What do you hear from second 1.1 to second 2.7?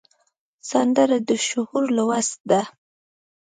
د شعور لوست ده